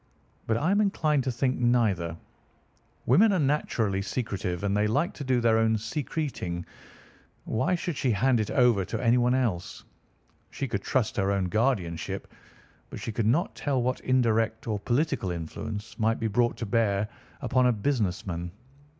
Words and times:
But 0.47 0.57
I 0.57 0.71
am 0.71 0.81
inclined 0.81 1.23
to 1.25 1.31
think 1.31 1.59
neither. 1.59 2.17
Women 3.05 3.31
are 3.31 3.37
naturally 3.37 4.01
secretive, 4.01 4.63
and 4.63 4.75
they 4.75 4.87
like 4.87 5.13
to 5.13 5.23
do 5.23 5.39
their 5.39 5.59
own 5.59 5.77
secreting. 5.77 6.65
Why 7.45 7.75
should 7.75 7.95
she 7.97 8.09
hand 8.09 8.39
it 8.39 8.49
over 8.49 8.83
to 8.83 8.99
anyone 8.99 9.35
else? 9.35 9.83
She 10.49 10.67
could 10.67 10.81
trust 10.81 11.17
her 11.17 11.31
own 11.31 11.49
guardianship, 11.49 12.33
but 12.89 12.99
she 12.99 13.11
could 13.11 13.27
not 13.27 13.53
tell 13.53 13.79
what 13.83 13.99
indirect 13.99 14.65
or 14.67 14.79
political 14.79 15.29
influence 15.29 15.99
might 15.99 16.19
be 16.19 16.25
brought 16.27 16.57
to 16.57 16.65
bear 16.65 17.07
upon 17.39 17.67
a 17.67 17.71
business 17.71 18.25
man. 18.25 18.49